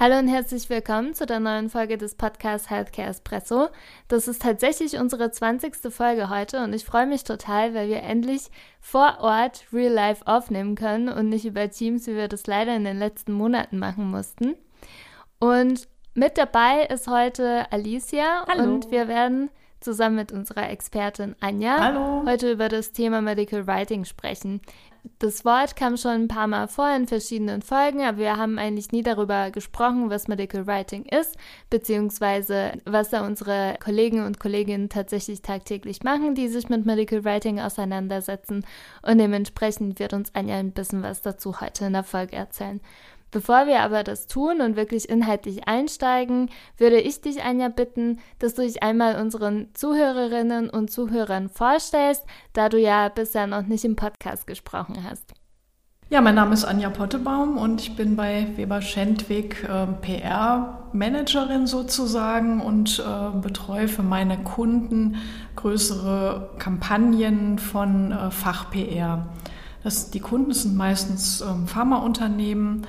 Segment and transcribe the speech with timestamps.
[0.00, 3.66] Hallo und herzlich willkommen zu der neuen Folge des Podcasts Healthcare Espresso.
[4.06, 5.92] Das ist tatsächlich unsere 20.
[5.92, 8.42] Folge heute und ich freue mich total, weil wir endlich
[8.80, 12.84] vor Ort Real Life aufnehmen können und nicht über Teams, wie wir das leider in
[12.84, 14.54] den letzten Monaten machen mussten.
[15.40, 18.62] Und mit dabei ist heute Alicia Hallo.
[18.62, 22.22] und wir werden zusammen mit unserer Expertin Anja Hallo.
[22.24, 24.60] heute über das Thema Medical Writing sprechen.
[25.18, 28.92] Das Wort kam schon ein paar Mal vor in verschiedenen Folgen, aber wir haben eigentlich
[28.92, 31.36] nie darüber gesprochen, was Medical Writing ist,
[31.70, 37.58] beziehungsweise was da unsere Kollegen und Kolleginnen tatsächlich tagtäglich machen, die sich mit Medical Writing
[37.58, 38.64] auseinandersetzen.
[39.02, 42.80] Und dementsprechend wird uns Anja ein bisschen was dazu heute in der Folge erzählen.
[43.30, 48.54] Bevor wir aber das tun und wirklich inhaltlich einsteigen, würde ich dich, Anja, bitten, dass
[48.54, 53.96] du dich einmal unseren Zuhörerinnen und Zuhörern vorstellst, da du ja bisher noch nicht im
[53.96, 55.34] Podcast gesprochen hast.
[56.10, 62.62] Ja, mein Name ist Anja Pottebaum und ich bin bei Weber Schendwig äh, PR-Managerin sozusagen
[62.62, 65.16] und äh, betreue für meine Kunden
[65.56, 69.26] größere Kampagnen von äh, Fach-PR.
[70.14, 72.86] die Kunden sind meistens ähm, Pharmaunternehmen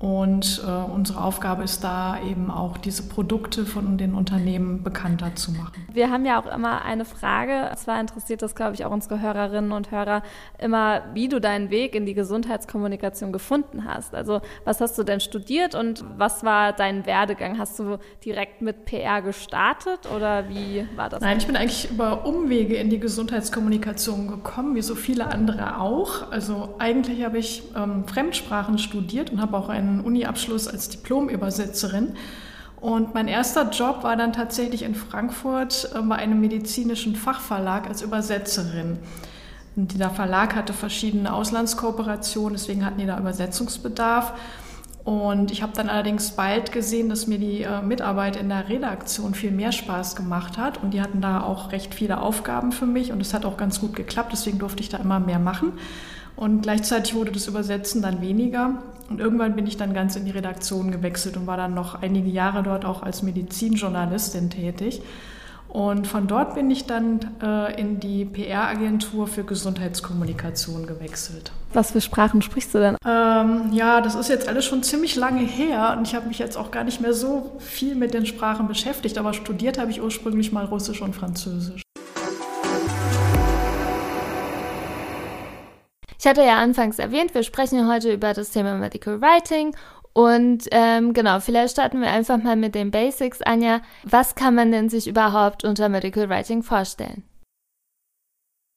[0.00, 5.52] und äh, unsere Aufgabe ist da eben auch, diese Produkte von den Unternehmen bekannter zu
[5.52, 5.86] machen.
[5.92, 9.20] Wir haben ja auch immer eine Frage, und zwar interessiert das, glaube ich, auch unsere
[9.20, 10.22] Hörerinnen und Hörer
[10.58, 14.14] immer, wie du deinen Weg in die Gesundheitskommunikation gefunden hast.
[14.14, 17.58] Also was hast du denn studiert und was war dein Werdegang?
[17.58, 21.20] Hast du direkt mit PR gestartet oder wie war das?
[21.20, 26.32] Nein, ich bin eigentlich über Umwege in die Gesundheitskommunikation gekommen, wie so viele andere auch.
[26.32, 32.14] Also eigentlich habe ich ähm, Fremdsprachen studiert und habe auch einen einen Uni-Abschluss als Diplomübersetzerin.
[32.80, 38.02] Und mein erster Job war dann tatsächlich in Frankfurt äh, bei einem medizinischen Fachverlag als
[38.02, 38.98] Übersetzerin.
[39.76, 44.32] Und der Verlag hatte verschiedene Auslandskooperationen, deswegen hatten die da Übersetzungsbedarf.
[45.04, 49.34] Und ich habe dann allerdings bald gesehen, dass mir die äh, Mitarbeit in der Redaktion
[49.34, 50.82] viel mehr Spaß gemacht hat.
[50.82, 53.80] Und die hatten da auch recht viele Aufgaben für mich und es hat auch ganz
[53.80, 55.72] gut geklappt, deswegen durfte ich da immer mehr machen.
[56.36, 58.82] Und gleichzeitig wurde das Übersetzen dann weniger.
[59.08, 62.30] Und irgendwann bin ich dann ganz in die Redaktion gewechselt und war dann noch einige
[62.30, 65.02] Jahre dort auch als Medizinjournalistin tätig.
[65.70, 71.52] Und von dort bin ich dann äh, in die PR-Agentur für Gesundheitskommunikation gewechselt.
[71.72, 72.96] Was für Sprachen sprichst du denn?
[73.06, 76.56] Ähm, ja, das ist jetzt alles schon ziemlich lange her und ich habe mich jetzt
[76.56, 80.50] auch gar nicht mehr so viel mit den Sprachen beschäftigt, aber studiert habe ich ursprünglich
[80.50, 81.82] mal Russisch und Französisch.
[86.20, 89.74] Ich hatte ja anfangs erwähnt, wir sprechen heute über das Thema Medical Writing
[90.12, 93.40] und ähm, genau, vielleicht starten wir einfach mal mit den Basics.
[93.40, 97.22] Anja, was kann man denn sich überhaupt unter Medical Writing vorstellen?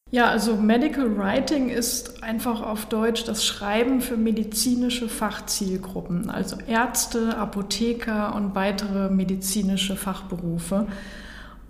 [0.09, 7.35] Ja, also Medical Writing ist einfach auf Deutsch das Schreiben für medizinische Fachzielgruppen, also Ärzte,
[7.35, 10.87] Apotheker und weitere medizinische Fachberufe.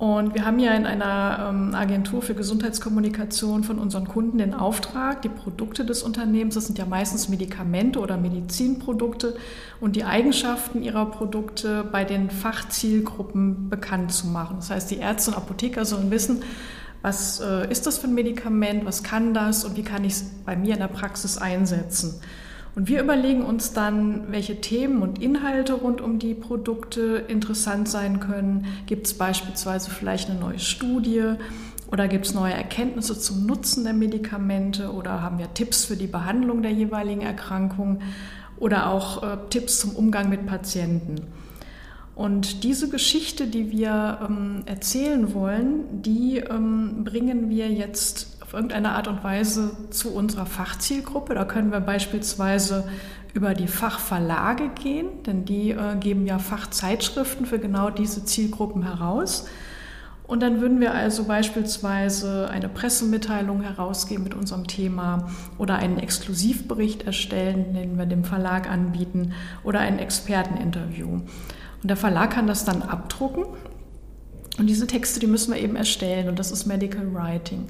[0.04, 5.22] Und wir haben ja in einer ähm, Agentur für Gesundheitskommunikation von unseren Kunden den Auftrag,
[5.22, 9.38] die Produkte des Unternehmens, das sind ja meistens Medikamente oder Medizinprodukte,
[9.80, 14.58] und die Eigenschaften ihrer Produkte bei den Fachzielgruppen bekannt zu machen.
[14.58, 16.44] Das heißt, die Ärzte und Apotheker sollen wissen,
[17.02, 20.24] was äh, ist das für ein Medikament, was kann das und wie kann ich es
[20.46, 22.20] bei mir in der Praxis einsetzen.
[22.76, 28.20] Und wir überlegen uns dann, welche Themen und Inhalte rund um die Produkte interessant sein
[28.20, 28.66] können.
[28.88, 31.36] Gibt es beispielsweise vielleicht eine neue Studie
[31.92, 36.08] oder gibt es neue Erkenntnisse zum Nutzen der Medikamente oder haben wir Tipps für die
[36.08, 38.02] Behandlung der jeweiligen Erkrankung
[38.58, 41.28] oder auch äh, Tipps zum Umgang mit Patienten.
[42.16, 49.08] Und diese Geschichte, die wir ähm, erzählen wollen, die ähm, bringen wir jetzt irgendeine Art
[49.08, 51.34] und Weise zu unserer Fachzielgruppe.
[51.34, 52.88] Da können wir beispielsweise
[53.34, 59.48] über die Fachverlage gehen, denn die äh, geben ja Fachzeitschriften für genau diese Zielgruppen heraus.
[60.26, 67.04] Und dann würden wir also beispielsweise eine Pressemitteilung herausgeben mit unserem Thema oder einen Exklusivbericht
[67.04, 69.34] erstellen, den wir dem Verlag anbieten
[69.64, 71.10] oder ein Experteninterview.
[71.10, 73.44] Und der Verlag kann das dann abdrucken.
[74.58, 77.68] Und diese Texte, die müssen wir eben erstellen und das ist Medical Writing.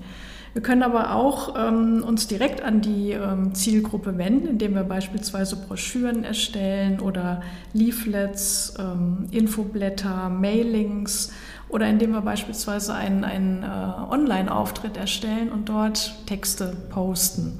[0.53, 5.55] Wir können aber auch ähm, uns direkt an die ähm, Zielgruppe wenden, indem wir beispielsweise
[5.55, 7.41] Broschüren erstellen oder
[7.73, 11.31] Leaflets, ähm, Infoblätter, Mailings
[11.69, 13.67] oder indem wir beispielsweise einen, einen äh,
[14.11, 17.59] Online-Auftritt erstellen und dort Texte posten.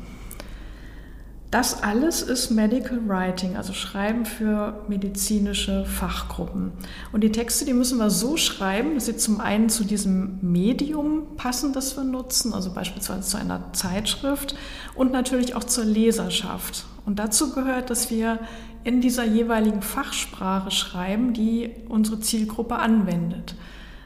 [1.54, 6.72] Das alles ist Medical Writing, also Schreiben für medizinische Fachgruppen.
[7.12, 11.36] Und die Texte, die müssen wir so schreiben, dass sie zum einen zu diesem Medium
[11.38, 14.56] passen, das wir nutzen, also beispielsweise zu einer Zeitschrift
[14.96, 16.86] und natürlich auch zur Leserschaft.
[17.06, 18.40] Und dazu gehört, dass wir
[18.84, 23.54] in dieser jeweiligen Fachsprache schreiben, die unsere Zielgruppe anwendet.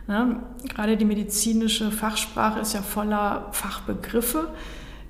[0.09, 4.49] Ja, gerade die medizinische Fachsprache ist ja voller Fachbegriffe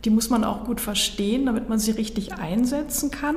[0.05, 3.35] die muss man auch gut verstehen, damit man sie richtig einsetzen kann.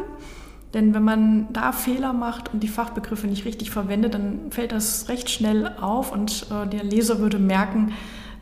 [0.75, 5.09] Denn wenn man da Fehler macht und die Fachbegriffe nicht richtig verwendet, dann fällt das
[5.09, 7.93] recht schnell auf und äh, der Leser würde merken,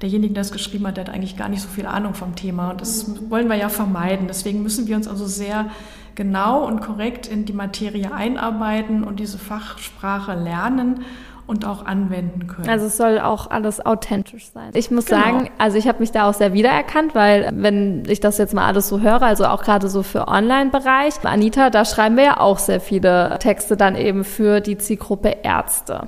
[0.03, 2.71] derjenige, der es geschrieben hat, der hat eigentlich gar nicht so viel Ahnung vom Thema.
[2.71, 4.29] Und das wollen wir ja vermeiden.
[4.29, 5.71] Deswegen müssen wir uns also sehr
[6.15, 11.05] genau und korrekt in die Materie einarbeiten und diese Fachsprache lernen
[11.49, 12.69] und auch anwenden können.
[12.69, 14.71] Also es soll auch alles authentisch sein.
[14.75, 15.23] Ich muss genau.
[15.23, 18.67] sagen, also ich habe mich da auch sehr wiedererkannt, weil wenn ich das jetzt mal
[18.67, 22.59] alles so höre, also auch gerade so für Online-Bereich, Anita, da schreiben wir ja auch
[22.59, 26.03] sehr viele Texte dann eben für die Zielgruppe Ärzte.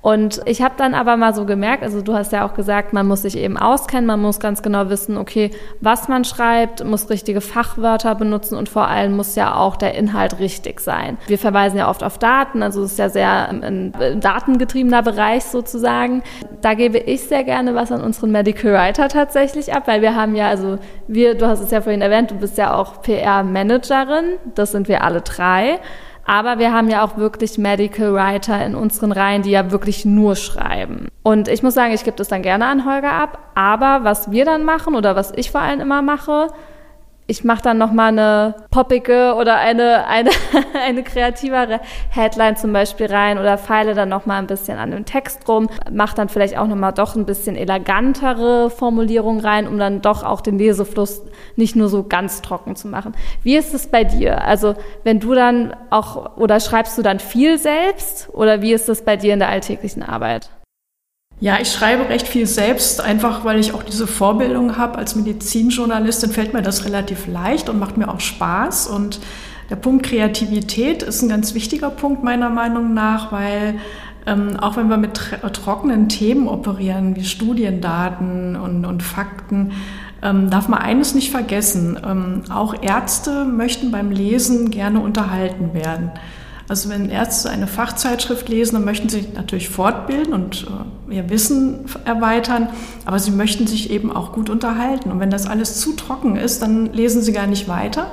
[0.00, 3.06] Und ich habe dann aber mal so gemerkt, also du hast ja auch gesagt, man
[3.06, 5.50] muss sich eben auskennen, man muss ganz genau wissen, okay,
[5.80, 10.38] was man schreibt, muss richtige Fachwörter benutzen und vor allem muss ja auch der Inhalt
[10.38, 11.18] richtig sein.
[11.26, 16.22] Wir verweisen ja oft auf Daten, also es ist ja sehr ein datengetriebener Bereich sozusagen.
[16.60, 20.36] Da gebe ich sehr gerne was an unseren Medical Writer tatsächlich ab, weil wir haben
[20.36, 20.78] ja, also
[21.08, 25.02] wir, du hast es ja vorhin erwähnt, du bist ja auch PR-Managerin, das sind wir
[25.02, 25.80] alle drei.
[26.28, 30.36] Aber wir haben ja auch wirklich Medical Writer in unseren Reihen, die ja wirklich nur
[30.36, 31.08] schreiben.
[31.22, 33.38] Und ich muss sagen, ich gebe das dann gerne an Holger ab.
[33.54, 36.48] Aber was wir dann machen oder was ich vor allem immer mache,
[37.28, 40.30] ich mache dann noch mal eine poppige oder eine eine
[40.84, 45.04] eine kreativere Headline zum Beispiel rein oder feile dann noch mal ein bisschen an dem
[45.04, 49.78] Text rum, mache dann vielleicht auch noch mal doch ein bisschen elegantere Formulierungen rein, um
[49.78, 51.22] dann doch auch den Lesefluss
[51.54, 53.14] nicht nur so ganz trocken zu machen.
[53.42, 54.42] Wie ist es bei dir?
[54.42, 54.74] Also
[55.04, 59.16] wenn du dann auch oder schreibst du dann viel selbst oder wie ist es bei
[59.16, 60.48] dir in der alltäglichen Arbeit?
[61.40, 64.98] Ja, ich schreibe recht viel selbst, einfach weil ich auch diese Vorbildung habe.
[64.98, 68.88] Als Medizinjournalistin fällt mir das relativ leicht und macht mir auch Spaß.
[68.88, 69.20] Und
[69.70, 73.78] der Punkt Kreativität ist ein ganz wichtiger Punkt meiner Meinung nach, weil
[74.26, 75.14] ähm, auch wenn wir mit
[75.52, 79.72] trockenen Themen operieren, wie Studiendaten und, und Fakten,
[80.22, 81.98] ähm, darf man eines nicht vergessen.
[82.04, 86.10] Ähm, auch Ärzte möchten beim Lesen gerne unterhalten werden.
[86.68, 90.66] Also wenn Ärzte eine Fachzeitschrift lesen, dann möchten sie natürlich fortbilden und
[91.08, 92.68] äh, ihr Wissen erweitern,
[93.06, 95.10] aber sie möchten sich eben auch gut unterhalten.
[95.10, 98.10] Und wenn das alles zu trocken ist, dann lesen sie gar nicht weiter.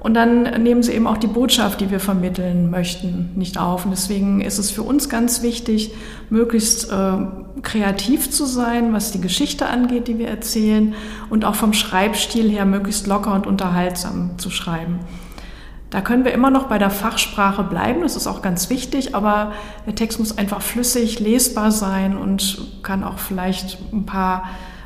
[0.00, 3.84] Und dann nehmen sie eben auch die Botschaft, die wir vermitteln möchten, nicht auf.
[3.84, 5.92] Und deswegen ist es für uns ganz wichtig,
[6.30, 7.16] möglichst äh,
[7.62, 10.94] kreativ zu sein, was die Geschichte angeht, die wir erzählen,
[11.30, 15.00] und auch vom Schreibstil her möglichst locker und unterhaltsam zu schreiben.
[15.90, 19.52] Da können wir immer noch bei der Fachsprache bleiben, das ist auch ganz wichtig, aber
[19.86, 24.44] der Text muss einfach flüssig lesbar sein und kann auch vielleicht ein paar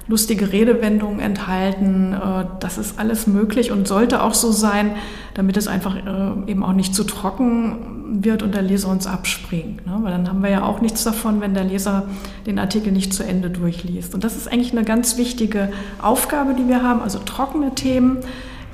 [0.09, 2.13] lustige Redewendungen enthalten.
[2.13, 4.93] Äh, das ist alles möglich und sollte auch so sein,
[5.35, 9.87] damit es einfach äh, eben auch nicht zu trocken wird und der Leser uns abspringt.
[9.87, 9.99] Ne?
[10.03, 12.09] Weil dann haben wir ja auch nichts davon, wenn der Leser
[12.47, 14.15] den Artikel nicht zu Ende durchliest.
[14.15, 18.19] Und das ist eigentlich eine ganz wichtige Aufgabe, die wir haben, also trockene Themen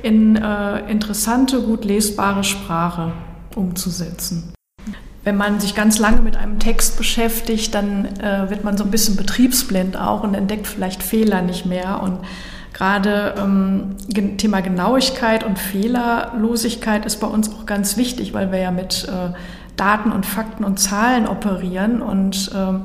[0.03, 3.13] in äh, interessante, gut lesbare Sprache
[3.55, 4.53] umzusetzen.
[5.25, 8.91] Wenn man sich ganz lange mit einem Text beschäftigt, dann äh, wird man so ein
[8.91, 12.03] bisschen betriebsblind auch und entdeckt vielleicht Fehler nicht mehr.
[12.03, 12.21] Und
[12.73, 13.97] gerade ähm,
[14.39, 19.35] Thema Genauigkeit und Fehlerlosigkeit ist bei uns auch ganz wichtig, weil wir ja mit äh,
[19.77, 22.83] Daten und Fakten und Zahlen operieren und ähm,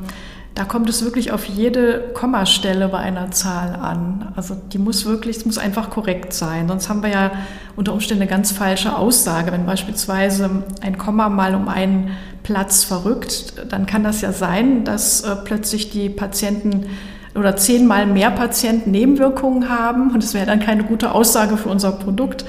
[0.56, 4.32] da kommt es wirklich auf jede Kommastelle bei einer Zahl an.
[4.36, 6.68] Also die muss wirklich, es muss einfach korrekt sein.
[6.68, 7.32] Sonst haben wir ja
[7.76, 9.52] unter Umständen eine ganz falsche Aussage.
[9.52, 12.12] Wenn beispielsweise ein Komma mal um einen
[12.44, 16.86] Platz verrückt, dann kann das ja sein, dass äh, plötzlich die Patienten
[17.34, 21.94] oder zehnmal mehr Patienten Nebenwirkungen haben und es wäre dann keine gute Aussage für unser
[21.94, 22.46] Produkt.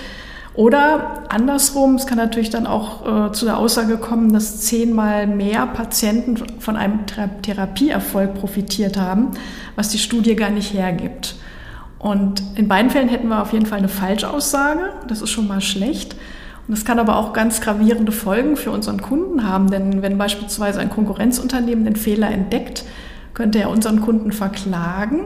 [0.55, 5.67] Oder andersrum, es kann natürlich dann auch äh, zu der Aussage kommen, dass zehnmal mehr
[5.67, 7.01] Patienten von einem
[7.43, 9.33] Therapieerfolg profitiert haben,
[9.75, 11.35] was die Studie gar nicht hergibt.
[11.99, 14.91] Und in beiden Fällen hätten wir auf jeden Fall eine Falschaussage.
[15.09, 16.15] Das ist schon mal schlecht.
[16.69, 20.81] Und das kann aber auch ganz gravierende Folgen für unseren Kunden haben, denn wenn beispielsweise
[20.81, 22.85] ein Konkurrenzunternehmen den Fehler entdeckt,
[23.35, 25.25] könnte er unseren Kunden verklagen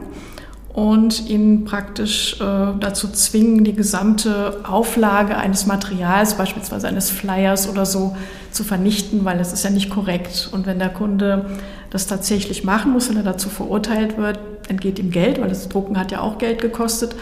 [0.73, 7.85] und ihn praktisch äh, dazu zwingen, die gesamte Auflage eines Materials, beispielsweise eines Flyers oder
[7.85, 8.15] so,
[8.51, 10.49] zu vernichten, weil es ist ja nicht korrekt.
[10.51, 11.57] Und wenn der Kunde
[11.89, 15.97] das tatsächlich machen muss, wenn er dazu verurteilt wird, entgeht ihm Geld, weil das Drucken
[15.97, 17.15] hat ja auch Geld gekostet.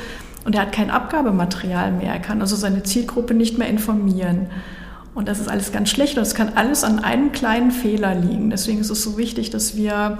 [0.45, 2.13] und er hat kein Abgabematerial mehr.
[2.13, 4.47] Er kann also seine Zielgruppe nicht mehr informieren.
[5.13, 8.49] Und das ist alles ganz schlecht und es kann alles an einem kleinen Fehler liegen.
[8.49, 10.19] Deswegen ist es so wichtig, dass wir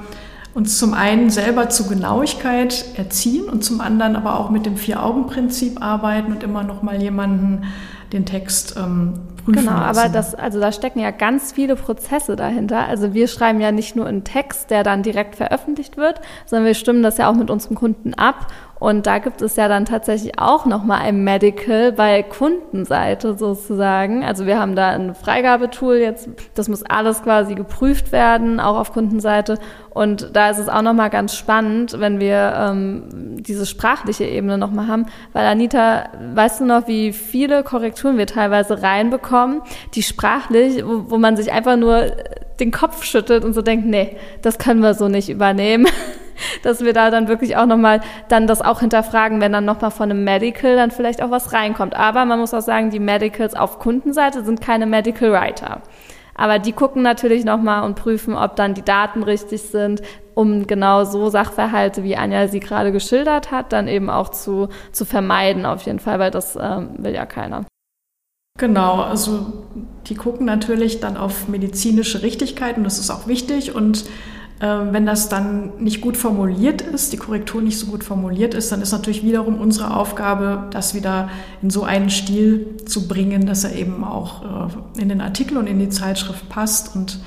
[0.57, 5.83] uns zum einen selber zu Genauigkeit erziehen und zum anderen aber auch mit dem Vier-Augen-Prinzip
[5.83, 7.65] arbeiten und immer noch mal jemanden
[8.11, 9.13] den Text ähm,
[9.45, 9.99] prüfen Genau, lassen.
[9.99, 12.87] aber das, also da stecken ja ganz viele Prozesse dahinter.
[12.87, 16.73] Also wir schreiben ja nicht nur einen Text, der dann direkt veröffentlicht wird, sondern wir
[16.73, 18.47] stimmen das ja auch mit unserem Kunden ab
[18.79, 24.23] und da gibt es ja dann tatsächlich auch nochmal ein Medical bei Kundenseite sozusagen.
[24.23, 28.93] Also wir haben da ein Freigabetool jetzt, das muss alles quasi geprüft werden, auch auf
[28.93, 29.57] Kundenseite.
[29.89, 34.87] Und da ist es auch nochmal ganz spannend, wenn wir ähm, diese sprachliche Ebene nochmal
[34.87, 35.07] haben.
[35.33, 39.61] Weil Anita, weißt du noch, wie viele Korrekturen wir teilweise reinbekommen,
[39.95, 42.11] die sprachlich, wo, wo man sich einfach nur
[42.59, 45.87] den Kopf schüttelt und so denkt, nee, das können wir so nicht übernehmen.
[46.63, 50.11] Dass wir da dann wirklich auch nochmal dann das auch hinterfragen, wenn dann nochmal von
[50.11, 51.95] einem Medical dann vielleicht auch was reinkommt.
[51.95, 55.81] Aber man muss auch sagen, die Medicals auf Kundenseite sind keine Medical Writer.
[56.37, 60.03] Aber die gucken natürlich nochmal und prüfen, ob dann die Daten richtig sind,
[60.35, 65.03] um genau so Sachverhalte, wie Anja sie gerade geschildert hat, dann eben auch zu, zu
[65.03, 67.65] vermeiden auf jeden Fall, weil das ähm, will ja keiner.
[68.59, 69.65] Genau, also
[70.07, 74.05] die gucken natürlich dann auf medizinische Richtigkeit und das ist auch wichtig und
[74.59, 78.81] wenn das dann nicht gut formuliert ist, die Korrektur nicht so gut formuliert ist, dann
[78.81, 81.29] ist natürlich wiederum unsere Aufgabe, das wieder
[81.61, 85.67] in so einen Stil zu bringen, dass er eben auch äh, in den Artikel und
[85.67, 87.19] in die Zeitschrift passt und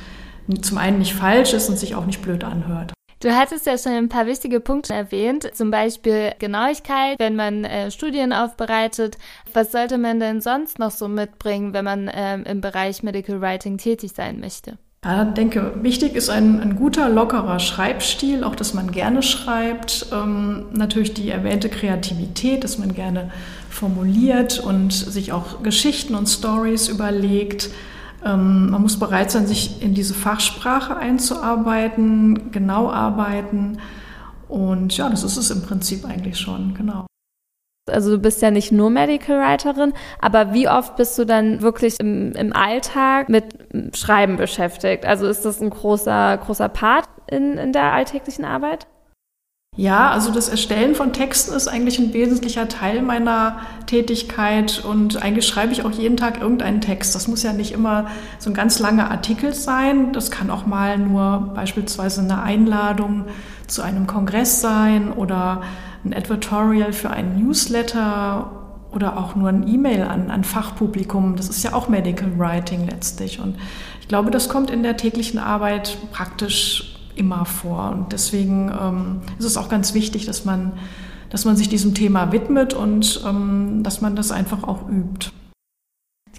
[0.60, 2.92] zum einen nicht falsch ist und sich auch nicht blöd anhört.
[3.22, 7.90] Du hattest ja schon ein paar wichtige Punkte erwähnt, zum Beispiel Genauigkeit, wenn man äh,
[7.90, 9.18] Studien aufbereitet.
[9.52, 13.76] Was sollte man denn sonst noch so mitbringen, wenn man ähm, im Bereich Medical Writing
[13.76, 14.78] tätig sein möchte?
[15.02, 20.06] Ja, ich denke, wichtig ist ein, ein, guter, lockerer Schreibstil, auch dass man gerne schreibt.
[20.12, 23.30] Ähm, natürlich die erwähnte Kreativität, dass man gerne
[23.70, 27.70] formuliert und sich auch Geschichten und Stories überlegt.
[28.26, 33.78] Ähm, man muss bereit sein, sich in diese Fachsprache einzuarbeiten, genau arbeiten.
[34.48, 37.06] Und ja, das ist es im Prinzip eigentlich schon, genau.
[37.88, 41.98] Also du bist ja nicht nur Medical Writerin, aber wie oft bist du dann wirklich
[41.98, 43.44] im, im Alltag mit
[43.96, 45.04] Schreiben beschäftigt?
[45.06, 48.86] Also ist das ein großer, großer Part in, in der alltäglichen Arbeit?
[49.76, 55.46] Ja, also das Erstellen von Texten ist eigentlich ein wesentlicher Teil meiner Tätigkeit und eigentlich
[55.46, 57.14] schreibe ich auch jeden Tag irgendeinen Text.
[57.14, 58.08] Das muss ja nicht immer
[58.38, 60.12] so ein ganz langer Artikel sein.
[60.12, 63.26] Das kann auch mal nur beispielsweise eine Einladung
[63.68, 65.62] zu einem Kongress sein oder
[66.04, 68.52] ein Advertorial für einen Newsletter
[68.92, 71.36] oder auch nur ein E-Mail an, an Fachpublikum.
[71.36, 73.40] Das ist ja auch Medical Writing letztlich.
[73.40, 73.56] Und
[74.00, 77.90] ich glaube, das kommt in der täglichen Arbeit praktisch immer vor.
[77.90, 80.72] Und deswegen ähm, ist es auch ganz wichtig, dass man,
[81.28, 85.30] dass man sich diesem Thema widmet und ähm, dass man das einfach auch übt.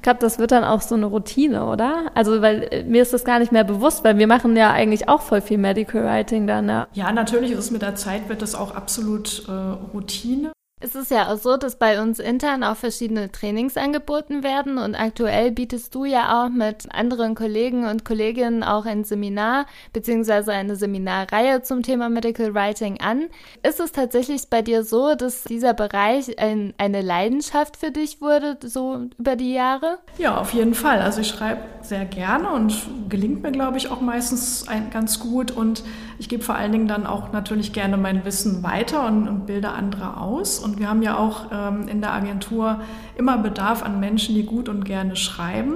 [0.02, 2.06] Ich glaube, das wird dann auch so eine Routine, oder?
[2.16, 5.08] Also, weil äh, mir ist das gar nicht mehr bewusst, weil wir machen ja eigentlich
[5.08, 6.68] auch voll viel Medical Writing dann.
[6.68, 9.52] Ja, ja natürlich ist es mit der Zeit, wird das auch absolut äh,
[9.94, 10.54] Routine.
[10.84, 14.96] Es ist ja auch so, dass bei uns intern auch verschiedene Trainings angeboten werden und
[14.96, 20.76] aktuell bietest du ja auch mit anderen Kollegen und Kolleginnen auch ein Seminar beziehungsweise eine
[20.76, 23.28] Seminarreihe zum Thema Medical Writing an.
[23.62, 28.58] Ist es tatsächlich bei dir so, dass dieser Bereich ein, eine Leidenschaft für dich wurde,
[28.64, 30.00] so über die Jahre?
[30.18, 31.00] Ja, auf jeden Fall.
[31.00, 32.74] Also ich schreibe sehr gerne und
[33.08, 35.84] gelingt mir, glaube ich, auch meistens ein, ganz gut und
[36.22, 39.70] ich gebe vor allen Dingen dann auch natürlich gerne mein Wissen weiter und, und bilde
[39.70, 40.60] andere aus.
[40.60, 42.82] Und wir haben ja auch ähm, in der Agentur
[43.18, 45.76] immer Bedarf an Menschen, die gut und gerne schreiben.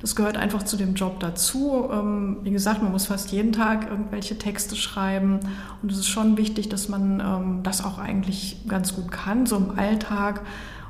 [0.00, 1.88] Das gehört einfach zu dem Job dazu.
[1.92, 5.40] Ähm, wie gesagt, man muss fast jeden Tag irgendwelche Texte schreiben.
[5.82, 9.56] Und es ist schon wichtig, dass man ähm, das auch eigentlich ganz gut kann, so
[9.56, 10.40] im Alltag.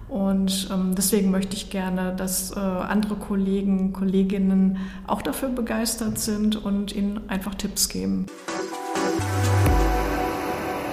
[0.08, 6.56] Und ähm, deswegen möchte ich gerne, dass äh, andere Kollegen, Kolleginnen auch dafür begeistert sind
[6.56, 8.26] und ihnen einfach Tipps geben.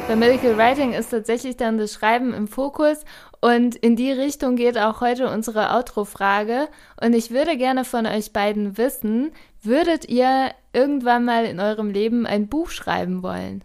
[0.08, 3.04] Bei Medical Writing ist tatsächlich dann das Schreiben im Fokus
[3.42, 6.70] und in die Richtung geht auch heute unsere Outro-Frage.
[7.02, 12.26] Und ich würde gerne von euch beiden wissen, würdet ihr irgendwann mal in eurem Leben
[12.26, 13.62] ein Buch schreiben wollen?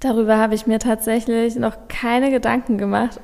[0.00, 3.20] Darüber habe ich mir tatsächlich noch keine Gedanken gemacht.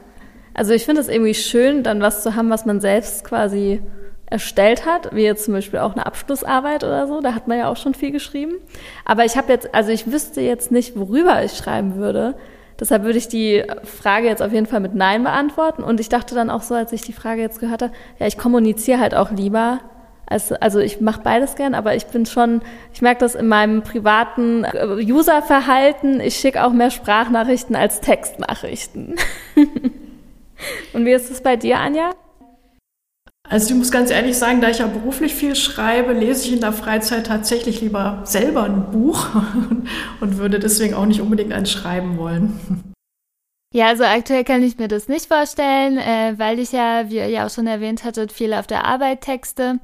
[0.54, 3.82] Also ich finde es irgendwie schön, dann was zu haben, was man selbst quasi
[4.26, 7.68] erstellt hat, wie jetzt zum Beispiel auch eine Abschlussarbeit oder so, da hat man ja
[7.68, 8.54] auch schon viel geschrieben.
[9.04, 12.36] Aber ich habe jetzt, also ich wüsste jetzt nicht, worüber ich schreiben würde.
[12.80, 15.84] Deshalb würde ich die Frage jetzt auf jeden Fall mit Nein beantworten.
[15.84, 18.38] Und ich dachte dann auch so, als ich die Frage jetzt gehört habe, ja, ich
[18.38, 19.80] kommuniziere halt auch lieber.
[20.24, 22.62] Als, also ich mache beides gern, aber ich bin schon,
[22.94, 29.16] ich merke das in meinem privaten äh, Userverhalten, ich schicke auch mehr Sprachnachrichten als Textnachrichten.
[30.92, 32.10] Und wie ist es bei dir, Anja?
[33.50, 36.60] Also ich muss ganz ehrlich sagen, da ich ja beruflich viel schreibe, lese ich in
[36.60, 39.26] der Freizeit tatsächlich lieber selber ein Buch
[40.20, 42.92] und würde deswegen auch nicht unbedingt eins schreiben wollen.
[43.74, 47.28] Ja, also aktuell kann ich mir das nicht vorstellen, äh, weil ich ja, wie ihr
[47.28, 49.80] ja auch schon erwähnt hattet, viel auf der Arbeit texte.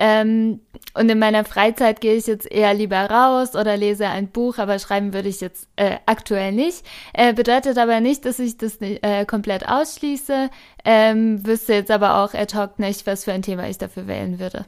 [0.00, 0.60] Ähm,
[0.94, 4.78] und in meiner Freizeit gehe ich jetzt eher lieber raus oder lese ein Buch, aber
[4.78, 6.84] schreiben würde ich jetzt äh, aktuell nicht.
[7.12, 10.48] Äh, bedeutet aber nicht, dass ich das nicht, äh, komplett ausschließe.
[10.84, 14.40] Ähm, wüsste jetzt aber auch ad hoc nicht, was für ein Thema ich dafür wählen
[14.40, 14.64] würde.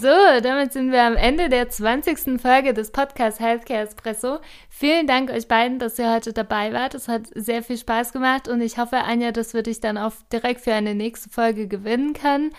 [0.00, 0.08] So,
[0.42, 2.40] damit sind wir am Ende der 20.
[2.40, 4.38] Folge des Podcasts Healthcare Espresso.
[4.70, 6.94] Vielen Dank euch beiden, dass ihr heute dabei wart.
[6.94, 10.12] Es hat sehr viel Spaß gemacht und ich hoffe, Anja, dass wir dich dann auch
[10.32, 12.52] direkt für eine nächste Folge gewinnen können.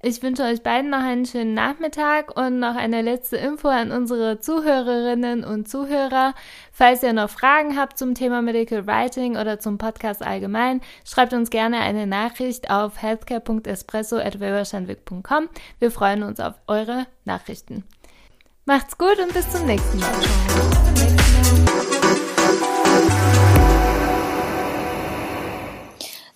[0.00, 4.38] Ich wünsche euch beiden noch einen schönen Nachmittag und noch eine letzte Info an unsere
[4.38, 6.34] Zuhörerinnen und Zuhörer.
[6.70, 11.50] Falls ihr noch Fragen habt zum Thema Medical Writing oder zum Podcast allgemein, schreibt uns
[11.50, 15.48] gerne eine Nachricht auf healthcare.espresso.weberschanwick.com.
[15.80, 17.82] Wir freuen uns auf eure Nachrichten.
[18.66, 20.14] Macht's gut und bis zum nächsten Mal.